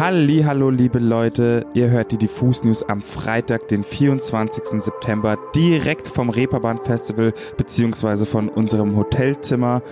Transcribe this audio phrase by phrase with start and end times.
[0.00, 4.80] Hallo, liebe Leute, ihr hört die Diffus News am Freitag, den 24.
[4.80, 9.82] September, direkt vom Reeperbahn Festival beziehungsweise von unserem Hotelzimmer.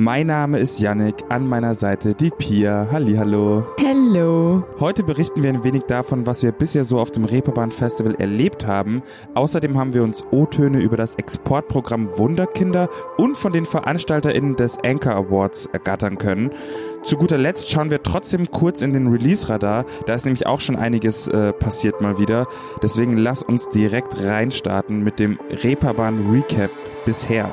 [0.00, 2.86] Mein Name ist Yannick, an meiner Seite die Pia.
[2.92, 3.66] Hallihallo.
[3.84, 4.62] Hallo.
[4.78, 8.64] Heute berichten wir ein wenig davon, was wir bisher so auf dem Reeperbahn Festival erlebt
[8.64, 9.02] haben.
[9.34, 15.16] Außerdem haben wir uns O-Töne über das Exportprogramm Wunderkinder und von den VeranstalterInnen des Anchor
[15.16, 16.50] Awards ergattern können.
[17.02, 19.84] Zu guter Letzt schauen wir trotzdem kurz in den Release-Radar.
[20.06, 22.46] Da ist nämlich auch schon einiges äh, passiert mal wieder.
[22.84, 26.70] Deswegen lass uns direkt reinstarten mit dem Reeperbahn Recap
[27.04, 27.52] bisher.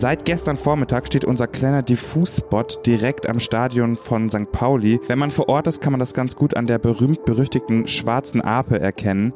[0.00, 4.52] Seit gestern Vormittag steht unser kleiner Diffus-Spot direkt am Stadion von St.
[4.52, 5.00] Pauli.
[5.08, 8.78] Wenn man vor Ort ist, kann man das ganz gut an der berühmt-berüchtigten schwarzen Ape
[8.78, 9.32] erkennen.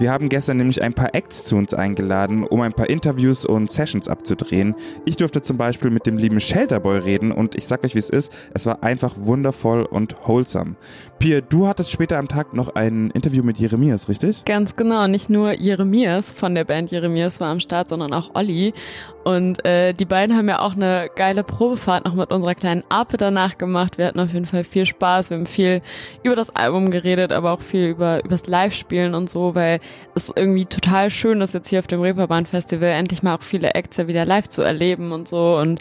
[0.00, 3.70] Wir haben gestern nämlich ein paar Acts zu uns eingeladen, um ein paar Interviews und
[3.70, 4.74] Sessions abzudrehen.
[5.04, 8.08] Ich durfte zum Beispiel mit dem lieben Shelterboy reden und ich sag euch, wie es
[8.08, 10.76] ist, es war einfach wundervoll und wholesome.
[11.18, 14.46] Pierre, du hattest später am Tag noch ein Interview mit Jeremias, richtig?
[14.46, 18.72] Ganz genau, nicht nur Jeremias von der Band Jeremias war am Start, sondern auch Olli.
[19.22, 23.18] Und äh, die beiden haben ja auch eine geile Probefahrt noch mit unserer kleinen Ape
[23.18, 23.98] danach gemacht.
[23.98, 25.28] Wir hatten auf jeden Fall viel Spaß.
[25.28, 25.82] Wir haben viel
[26.22, 29.80] über das Album geredet, aber auch viel über übers Live-Spielen und so, weil
[30.14, 33.74] es irgendwie total schön ist, jetzt hier auf dem Reeperbahn Festival endlich mal auch viele
[33.74, 35.56] Acts ja wieder live zu erleben und so.
[35.56, 35.80] Und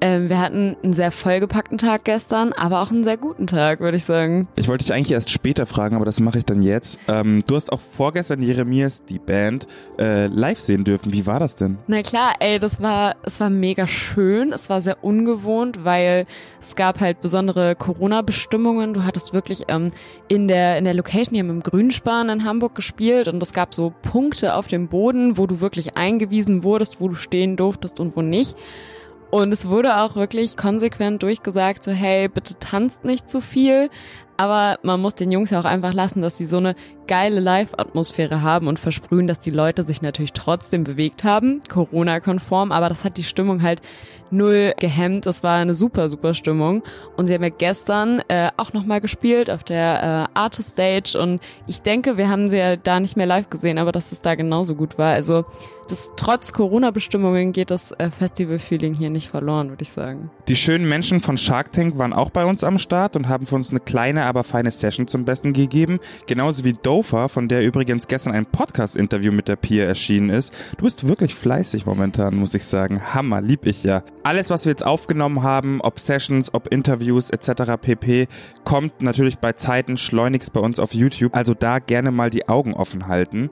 [0.00, 4.04] wir hatten einen sehr vollgepackten Tag gestern, aber auch einen sehr guten Tag, würde ich
[4.04, 4.48] sagen.
[4.56, 7.00] Ich wollte dich eigentlich erst später fragen, aber das mache ich dann jetzt.
[7.08, 9.66] Ähm, du hast auch vorgestern Jeremias, die Band,
[9.98, 11.12] äh, live sehen dürfen.
[11.12, 11.78] Wie war das denn?
[11.86, 14.52] Na klar, ey, das war, es war mega schön.
[14.52, 16.26] Es war sehr ungewohnt, weil
[16.62, 18.94] es gab halt besondere Corona-Bestimmungen.
[18.94, 19.92] Du hattest wirklich ähm,
[20.28, 23.92] in der in der Location hier im Grünspan in Hamburg gespielt und es gab so
[24.02, 28.22] Punkte auf dem Boden, wo du wirklich eingewiesen wurdest, wo du stehen durftest und wo
[28.22, 28.56] nicht.
[29.30, 33.88] Und es wurde auch wirklich konsequent durchgesagt, so hey, bitte tanzt nicht zu viel.
[34.40, 36.74] Aber man muss den Jungs ja auch einfach lassen, dass sie so eine
[37.06, 42.88] geile Live-Atmosphäre haben und versprühen, dass die Leute sich natürlich trotzdem bewegt haben, Corona-konform, aber
[42.88, 43.82] das hat die Stimmung halt
[44.30, 45.26] null gehemmt.
[45.26, 46.82] Das war eine super, super Stimmung.
[47.18, 51.42] Und sie haben ja gestern äh, auch nochmal gespielt auf der äh, Artist Stage und
[51.66, 54.36] ich denke, wir haben sie ja da nicht mehr live gesehen, aber dass es da
[54.36, 55.12] genauso gut war.
[55.12, 55.44] Also
[55.90, 60.30] das, trotz Corona-Bestimmungen geht das äh, Festival-Feeling hier nicht verloren, würde ich sagen.
[60.46, 63.56] Die schönen Menschen von Shark Tank waren auch bei uns am Start und haben für
[63.56, 65.98] uns eine kleine, aber feine Session zum Besten gegeben.
[66.26, 70.54] Genauso wie Dofa, von der übrigens gestern ein Podcast-Interview mit der Pia erschienen ist.
[70.78, 73.02] Du bist wirklich fleißig momentan, muss ich sagen.
[73.14, 74.02] Hammer, lieb ich ja.
[74.22, 77.74] Alles, was wir jetzt aufgenommen haben, ob Sessions, ob Interviews etc.
[77.80, 78.28] pp,
[78.64, 81.34] kommt natürlich bei Zeiten schleunigst bei uns auf YouTube.
[81.34, 83.50] Also da gerne mal die Augen offen halten.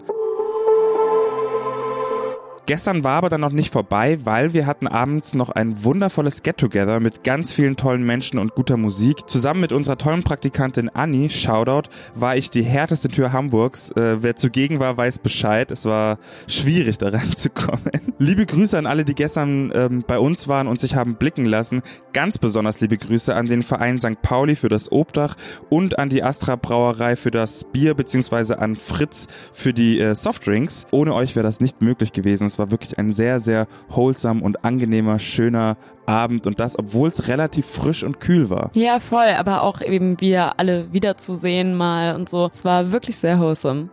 [2.68, 7.00] Gestern war aber dann noch nicht vorbei, weil wir hatten abends noch ein wundervolles Get-Together
[7.00, 9.26] mit ganz vielen tollen Menschen und guter Musik.
[9.26, 13.90] Zusammen mit unserer tollen Praktikantin Anni, Shoutout, war ich die härteste Tür Hamburgs.
[13.92, 15.70] Äh, wer zugegen war, weiß Bescheid.
[15.70, 17.90] Es war schwierig, da reinzukommen.
[18.18, 21.80] liebe Grüße an alle, die gestern ähm, bei uns waren und sich haben blicken lassen.
[22.12, 24.20] Ganz besonders liebe Grüße an den Verein St.
[24.20, 25.36] Pauli für das Obdach
[25.70, 30.86] und an die Astra Brauerei für das Bier, beziehungsweise an Fritz für die äh, Softdrinks.
[30.90, 32.46] Ohne euch wäre das nicht möglich gewesen.
[32.46, 35.76] Es war wirklich ein sehr, sehr wholesome und angenehmer, schöner
[36.06, 38.70] Abend und das, obwohl es relativ frisch und kühl war.
[38.74, 42.48] Ja, voll, aber auch eben wir alle wiederzusehen mal und so.
[42.52, 43.88] Es war wirklich sehr wholesome.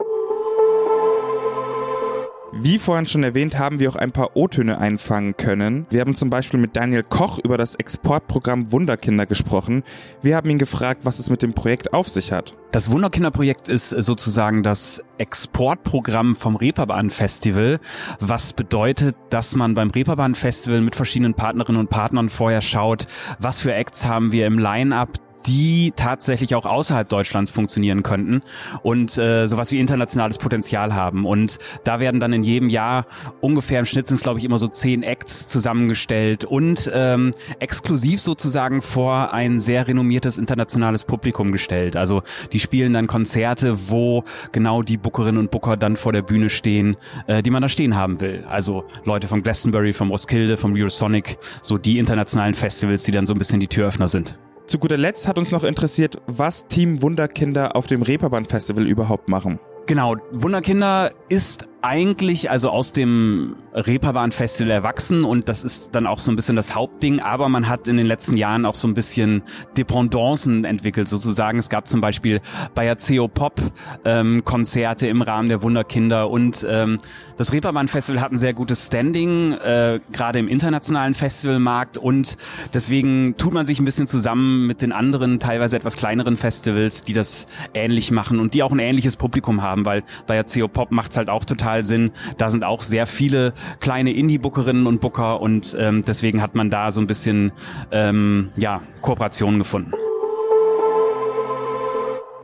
[2.58, 5.86] Wie vorhin schon erwähnt, haben wir auch ein paar O-Töne einfangen können.
[5.90, 9.84] Wir haben zum Beispiel mit Daniel Koch über das Exportprogramm Wunderkinder gesprochen.
[10.22, 12.56] Wir haben ihn gefragt, was es mit dem Projekt auf sich hat.
[12.72, 17.82] Das Wunderkinderprojekt ist sozusagen das Exportprogramm vom Reeperbahn Festival,
[18.22, 23.08] was bedeutet, dass man beim Reeperbahn Festival mit verschiedenen Partnerinnen und Partnern vorher schaut,
[23.38, 25.10] was für Acts haben wir im Line-up,
[25.48, 28.42] die tatsächlich auch außerhalb Deutschlands funktionieren könnten
[28.84, 31.26] und äh, sowas wie internationales Potenzial haben.
[31.26, 33.06] Und da werden dann in jedem Jahr
[33.42, 38.22] ungefähr im Schnitt sind es, glaube ich, immer so zehn Acts zusammengestellt und ähm, exklusiv
[38.22, 41.96] sozusagen vor ein sehr renommiertes internationales Publikum gestellt.
[41.96, 46.50] Also die spielen dann Konzerte, wo genau die Bookerinnen und Booker dann vor der Bühne
[46.50, 48.44] stehen, äh, die man da stehen haben will.
[48.48, 53.34] Also Leute vom Glastonbury, vom Roskilde, vom Eurosonic, so die internationalen Festivals, die dann so
[53.34, 54.38] ein bisschen die Türöffner sind.
[54.68, 59.30] Zu guter Letzt hat uns noch interessiert, was Team Wunderkinder auf dem Reeperbahn Festival überhaupt
[59.30, 59.60] machen.
[59.86, 66.18] Genau, Wunderkinder ist eigentlich also aus dem Reeperbahn Festival erwachsen und das ist dann auch
[66.18, 68.96] so ein bisschen das Hauptding, aber man hat in den letzten Jahren auch so ein
[68.96, 69.44] bisschen
[69.78, 71.60] Dependancen entwickelt sozusagen.
[71.60, 72.42] Es gab zum Beispiel
[72.74, 73.62] bei Aceo Pop
[74.04, 76.98] ähm, Konzerte im Rahmen der Wunderkinder und ähm,
[77.38, 82.36] das Reeperbahn Festival hat ein sehr gutes Standing, äh, gerade im internationalen Festivalmarkt und
[82.74, 87.14] deswegen tut man sich ein bisschen zusammen mit den anderen, teilweise etwas kleineren Festivals, die
[87.14, 87.46] das
[87.76, 91.30] ähnlich machen und die auch ein ähnliches Publikum haben, weil bei Aceo Pop macht's halt
[91.30, 92.12] auch total Sinn.
[92.38, 96.92] Da sind auch sehr viele kleine Indie-Bookerinnen und Booker und ähm, deswegen hat man da
[96.92, 97.52] so ein bisschen
[97.92, 99.94] ähm, ja, Kooperationen gefunden.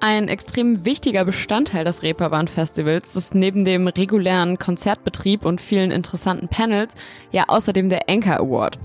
[0.03, 6.47] Ein extrem wichtiger Bestandteil des Reeperbahn Festivals ist neben dem regulären Konzertbetrieb und vielen interessanten
[6.47, 6.95] Panels
[7.31, 8.79] ja außerdem der Anchor Award.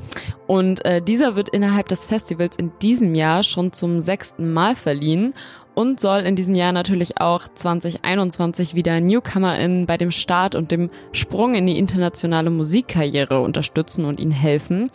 [0.47, 5.33] Und äh, dieser wird innerhalb des Festivals in diesem Jahr schon zum sechsten Mal verliehen
[5.75, 10.91] und soll in diesem Jahr natürlich auch 2021 wieder NewcomerInnen bei dem Start und dem
[11.12, 14.91] Sprung in die internationale Musikkarriere unterstützen und ihnen helfen.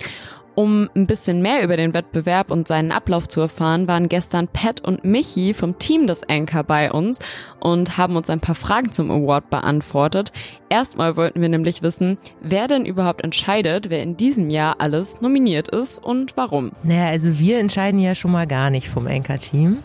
[0.53, 4.81] Um ein bisschen mehr über den Wettbewerb und seinen Ablauf zu erfahren, waren gestern Pat
[4.81, 7.19] und Michi vom Team des Anchor bei uns
[7.61, 10.33] und haben uns ein paar Fragen zum Award beantwortet.
[10.69, 15.69] Erstmal wollten wir nämlich wissen, wer denn überhaupt entscheidet, wer in diesem Jahr alles nominiert
[15.69, 16.71] ist und warum.
[16.83, 19.77] Naja, also wir entscheiden ja schon mal gar nicht vom Anchor-Team,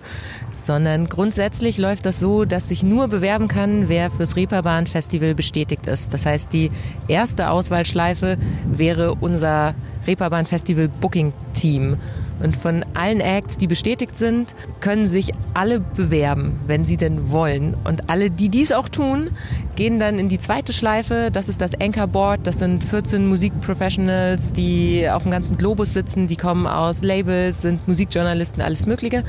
[0.53, 5.87] sondern grundsätzlich läuft das so, dass sich nur bewerben kann, wer fürs Reeperbahn Festival bestätigt
[5.87, 6.13] ist.
[6.13, 6.71] Das heißt, die
[7.07, 8.37] erste Auswahlschleife
[8.69, 9.75] wäre unser
[10.06, 11.97] Reeperbahn Festival Booking Team.
[12.43, 17.75] Und von allen Acts, die bestätigt sind, können sich alle bewerben, wenn sie denn wollen.
[17.85, 19.31] Und alle, die dies auch tun,
[19.75, 21.31] gehen dann in die zweite Schleife.
[21.33, 22.41] Das ist das Anchor Board.
[22.47, 26.27] Das sind 14 Musikprofessionals, die auf dem ganzen Globus sitzen.
[26.27, 29.25] Die kommen aus Labels, sind Musikjournalisten, alles Mögliche.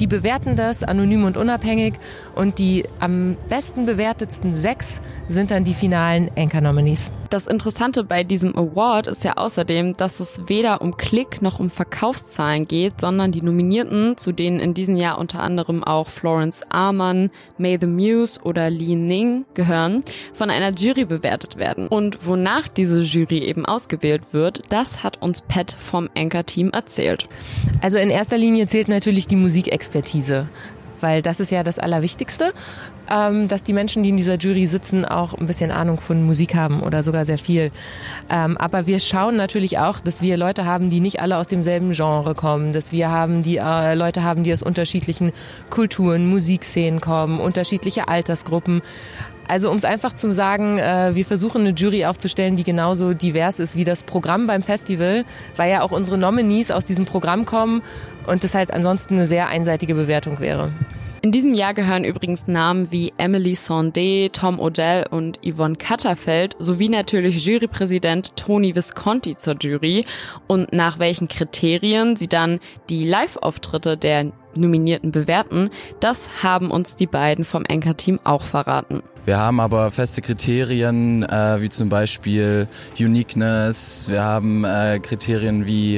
[0.00, 1.94] Die bewerten das anonym und unabhängig.
[2.34, 7.10] Und die am besten bewertetsten sechs sind dann die finalen Anchor-Nominees.
[7.30, 11.70] Das Interessante bei diesem Award ist ja außerdem, dass es weder um Klick noch um
[11.70, 17.30] Verkaufszahlen geht, sondern die Nominierten, zu denen in diesem Jahr unter anderem auch Florence Arman,
[17.58, 20.02] May the Muse oder Li Ning gehören,
[20.32, 21.88] von einer Jury bewertet werden.
[21.88, 27.28] Und wonach diese Jury eben ausgewählt wird, das hat uns Pat vom Anchor-Team erzählt.
[27.82, 30.48] Also in erster Linie zählt natürlich die Musikexpertise
[31.00, 32.52] weil das ist ja das Allerwichtigste,
[33.10, 36.54] ähm, dass die Menschen, die in dieser Jury sitzen, auch ein bisschen Ahnung von Musik
[36.54, 37.70] haben oder sogar sehr viel.
[38.30, 41.92] Ähm, aber wir schauen natürlich auch, dass wir Leute haben, die nicht alle aus demselben
[41.92, 45.32] Genre kommen, dass wir haben, die äh, Leute haben, die aus unterschiedlichen
[45.70, 48.82] Kulturen, Musikszenen kommen, unterschiedliche Altersgruppen.
[49.48, 53.60] Also um es einfach zu sagen, äh, wir versuchen eine Jury aufzustellen, die genauso divers
[53.60, 55.24] ist wie das Programm beim Festival,
[55.56, 57.82] weil ja auch unsere Nominees aus diesem Programm kommen
[58.26, 60.72] und das halt ansonsten eine sehr einseitige Bewertung wäre.
[61.26, 66.88] In diesem Jahr gehören übrigens Namen wie Emily Sondé, Tom Odell und Yvonne Katterfeld sowie
[66.88, 70.06] natürlich Jurypräsident Tony Visconti zur Jury
[70.46, 72.60] und nach welchen Kriterien sie dann
[72.90, 75.70] die Live-Auftritte der Nominierten bewerten,
[76.00, 79.02] das haben uns die beiden vom Anchor-Team auch verraten.
[79.24, 85.96] Wir haben aber feste Kriterien, äh, wie zum Beispiel Uniqueness, wir haben äh, Kriterien wie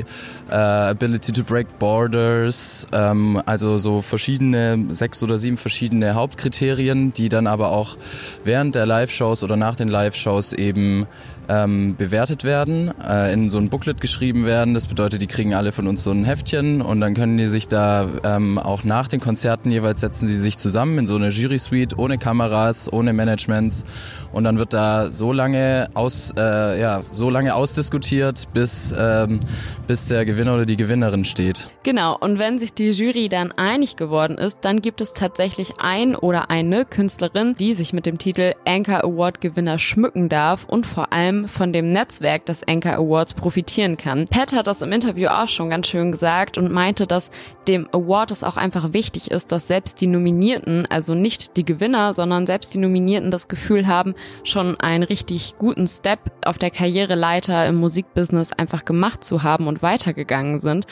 [0.51, 7.29] äh, Ability to Break Borders, ähm, also so verschiedene, sechs oder sieben verschiedene Hauptkriterien, die
[7.29, 7.99] dann aber auch
[8.45, 11.07] während der Live-Shows oder nach den Live-Shows eben
[11.49, 14.75] ähm, bewertet werden, äh, in so ein Booklet geschrieben werden.
[14.75, 17.69] Das bedeutet, die kriegen alle von uns so ein Heftchen und dann können die sich
[17.69, 21.99] da ähm, auch nach den Konzerten jeweils setzen sie sich zusammen in so eine Jury-Suite
[21.99, 23.85] ohne Kameras, ohne Managements
[24.33, 29.41] und dann wird da so lange aus, äh, ja, so lange ausdiskutiert, bis, ähm,
[29.87, 31.71] bis der Gewinner oder die Gewinnerin steht.
[31.83, 36.15] Genau, und wenn sich die Jury dann einig geworden ist, dann gibt es tatsächlich ein
[36.15, 41.13] oder eine Künstlerin, die sich mit dem Titel Anchor Award Gewinner schmücken darf und vor
[41.13, 44.25] allem von dem Netzwerk des Anchor Awards profitieren kann.
[44.25, 47.31] Pat hat das im Interview auch schon ganz schön gesagt und meinte, dass
[47.69, 52.15] dem Award es auch einfach wichtig ist, dass selbst die Nominierten, also nicht die Gewinner,
[52.15, 57.67] sondern selbst die Nominierten das Gefühl haben, schon einen richtig guten Step auf der Karriereleiter
[57.67, 60.87] im Musikbusiness einfach gemacht zu haben und weitergegangen sind.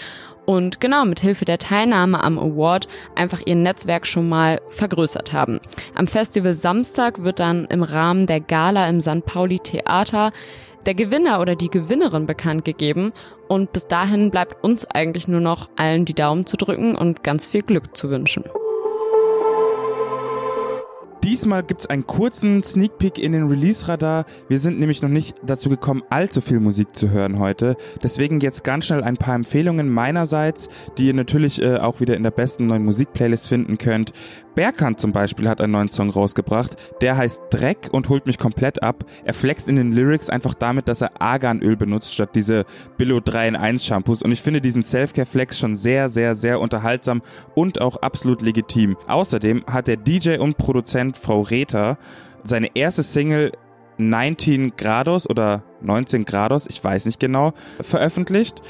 [0.46, 2.86] Und genau mit Hilfe der Teilnahme am Award
[3.16, 5.60] einfach ihr Netzwerk schon mal vergrößert haben.
[5.94, 9.26] Am Festival Samstag wird dann im Rahmen der Gala im St.
[9.26, 10.30] Pauli Theater
[10.86, 13.12] der Gewinner oder die Gewinnerin bekannt gegeben
[13.48, 17.48] und bis dahin bleibt uns eigentlich nur noch allen die Daumen zu drücken und ganz
[17.48, 18.44] viel Glück zu wünschen.
[21.26, 24.26] Diesmal gibt's einen kurzen Sneak Peek in den Release-Radar.
[24.48, 27.74] Wir sind nämlich noch nicht dazu gekommen, allzu viel Musik zu hören heute.
[28.00, 32.22] Deswegen jetzt ganz schnell ein paar Empfehlungen meinerseits, die ihr natürlich äh, auch wieder in
[32.22, 34.12] der besten neuen Musik-Playlist finden könnt.
[34.56, 36.76] Berkant zum Beispiel hat einen neuen Song rausgebracht.
[37.02, 39.04] Der heißt Dreck und holt mich komplett ab.
[39.24, 42.64] Er flext in den Lyrics einfach damit, dass er Arganöl benutzt statt diese
[42.96, 44.22] Billo 3 in 1 Shampoos.
[44.22, 47.20] Und ich finde diesen Selfcare-Flex schon sehr, sehr, sehr unterhaltsam
[47.54, 48.96] und auch absolut legitim.
[49.06, 51.98] Außerdem hat der DJ und Produzent Frau Rether
[52.42, 53.52] seine erste Single
[53.98, 58.62] 19 Grados oder 19 Grados, ich weiß nicht genau, veröffentlicht.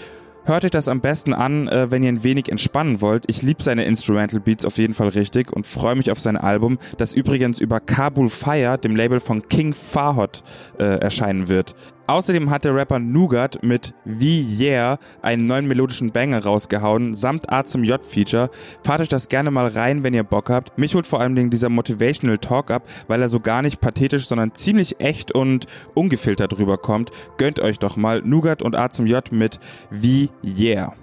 [0.46, 3.24] Hört euch das am besten an, äh, wenn ihr ein wenig entspannen wollt.
[3.26, 6.78] Ich liebe seine Instrumental Beats auf jeden Fall richtig und freue mich auf sein Album,
[6.98, 10.44] das übrigens über Kabul Fire, dem Label von King Farhot,
[10.78, 11.74] äh, erscheinen wird.
[12.06, 17.64] Außerdem hat der Rapper Nougat mit Wie Yeah einen neuen melodischen Banger rausgehauen, samt A
[17.64, 18.50] zum J-Feature.
[18.82, 20.78] Fahrt euch das gerne mal rein, wenn ihr Bock habt.
[20.78, 24.54] Mich holt vor allem dieser Motivational Talk ab, weil er so gar nicht pathetisch, sondern
[24.54, 27.10] ziemlich echt und ungefiltert rüberkommt.
[27.38, 29.58] Gönnt euch doch mal Nougat und A zum J mit
[29.90, 30.94] Wie Yeah.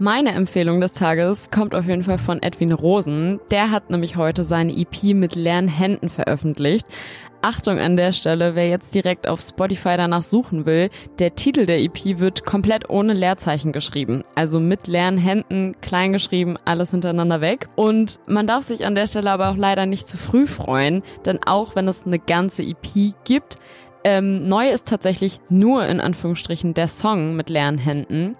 [0.00, 3.40] Meine Empfehlung des Tages kommt auf jeden Fall von Edwin Rosen.
[3.50, 6.86] Der hat nämlich heute seine EP mit leeren Händen veröffentlicht.
[7.42, 11.80] Achtung an der Stelle, wer jetzt direkt auf Spotify danach suchen will, der Titel der
[11.80, 14.22] EP wird komplett ohne Leerzeichen geschrieben.
[14.36, 17.68] Also mit leeren Händen, klein geschrieben, alles hintereinander weg.
[17.74, 21.40] Und man darf sich an der Stelle aber auch leider nicht zu früh freuen, denn
[21.44, 23.58] auch wenn es eine ganze EP gibt,
[24.04, 28.36] ähm, neu ist tatsächlich nur in Anführungsstrichen der Song mit leeren Händen.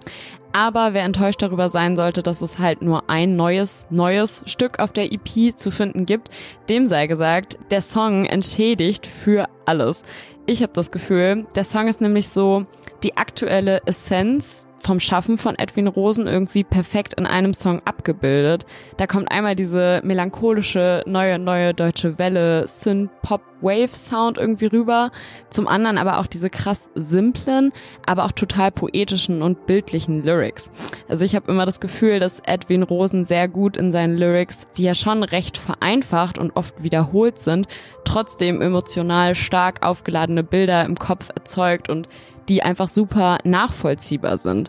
[0.51, 4.91] Aber wer enttäuscht darüber sein sollte, dass es halt nur ein neues, neues Stück auf
[4.91, 6.29] der EP zu finden gibt,
[6.69, 10.03] dem sei gesagt, der Song entschädigt für alles.
[10.47, 12.65] Ich habe das Gefühl, der Song ist nämlich so
[13.03, 18.65] die aktuelle Essenz vom Schaffen von Edwin Rosen irgendwie perfekt in einem Song abgebildet.
[18.97, 25.11] Da kommt einmal diese melancholische neue neue deutsche Welle Synth Pop Wave Sound irgendwie rüber,
[25.49, 27.71] zum anderen aber auch diese krass simplen,
[28.05, 30.71] aber auch total poetischen und bildlichen Lyrics.
[31.07, 34.83] Also ich habe immer das Gefühl, dass Edwin Rosen sehr gut in seinen Lyrics, die
[34.83, 37.67] ja schon recht vereinfacht und oft wiederholt sind,
[38.05, 42.07] trotzdem emotional stark aufgeladene Bilder im Kopf erzeugt und
[42.47, 44.68] die einfach super nachvollziehbar sind.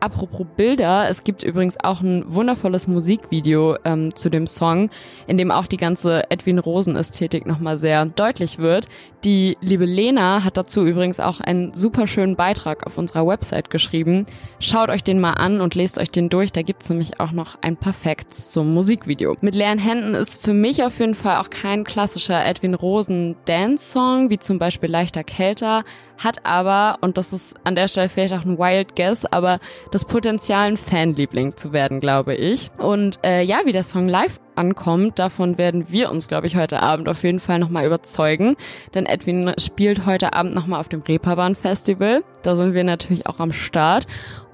[0.00, 4.88] Apropos Bilder, es gibt übrigens auch ein wundervolles Musikvideo ähm, zu dem Song,
[5.26, 8.86] in dem auch die ganze Edwin Rosen-Ästhetik nochmal sehr deutlich wird.
[9.24, 14.24] Die liebe Lena hat dazu übrigens auch einen super schönen Beitrag auf unserer Website geschrieben.
[14.58, 17.58] Schaut euch den mal an und lest euch den durch, da gibt's nämlich auch noch
[17.60, 19.36] ein paar Facts zum Musikvideo.
[19.42, 24.30] Mit leeren Händen ist für mich auf jeden Fall auch kein klassischer Edwin Rosen Dance-Song,
[24.30, 25.84] wie zum Beispiel Leichter Kälter,
[26.16, 29.58] hat aber, und das ist an der Stelle vielleicht auch ein Wild Guess, aber
[29.90, 32.70] das Potenzial, ein Fanliebling zu werden, glaube ich.
[32.78, 36.82] Und äh, ja, wie der Song live ankommt, davon werden wir uns, glaube ich, heute
[36.82, 38.56] Abend auf jeden Fall nochmal überzeugen.
[38.94, 42.22] Denn Edwin spielt heute Abend nochmal auf dem Reeperbahn Festival.
[42.42, 44.06] Da sind wir natürlich auch am Start.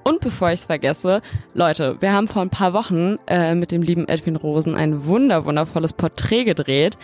[0.03, 1.21] Und bevor ich es vergesse,
[1.53, 5.43] Leute, wir haben vor ein paar Wochen äh, mit dem lieben Edwin Rosen ein wunder
[5.43, 6.97] wundervolles Porträt gedreht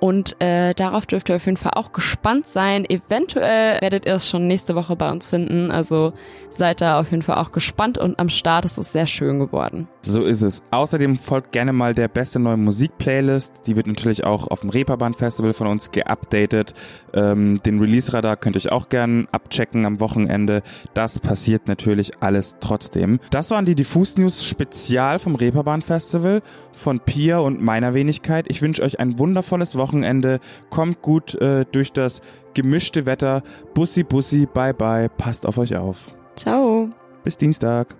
[0.00, 2.84] und äh, darauf dürft ihr auf jeden Fall auch gespannt sein.
[2.88, 5.70] Eventuell werdet ihr es schon nächste Woche bei uns finden.
[5.70, 6.12] Also
[6.50, 9.88] seid da auf jeden Fall auch gespannt und am Start ist es sehr schön geworden.
[10.02, 10.62] So ist es.
[10.70, 13.66] Außerdem folgt gerne mal der beste neue Musik-Playlist.
[13.66, 16.74] Die wird natürlich auch auf dem Reeperbahn Festival von uns geupdatet.
[17.12, 20.62] Ähm, den Release-Radar könnt ihr auch gerne abchecken am Wochenende.
[20.94, 23.18] Das passiert natürlich alles trotzdem.
[23.30, 26.42] Das waren die Diffus News Spezial vom Reeperbahn Festival
[26.78, 28.46] von Pia und meiner Wenigkeit.
[28.48, 30.40] Ich wünsche euch ein wundervolles Wochenende.
[30.70, 32.22] Kommt gut äh, durch das
[32.54, 33.42] gemischte Wetter.
[33.74, 35.08] Bussi, Bussi, bye, bye.
[35.08, 36.14] Passt auf euch auf.
[36.36, 36.88] Ciao.
[37.24, 37.94] Bis Dienstag.